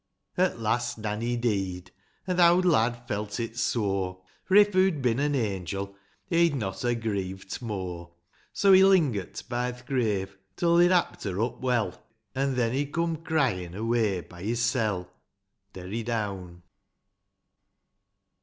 [0.35, 0.45] XIV.
[0.45, 1.91] At last, Nanny dee'd;
[2.25, 6.81] an' th' owd lad felt it sore; For, if hoo'd bin an angel, he'd not
[6.81, 8.09] ha' grieve't more;
[8.51, 12.03] So, he linger't bi th' grave till they'd happed her up well;
[12.33, 15.07] An' then he coom cryin' away by his sel'.
[15.71, 16.63] Derry down.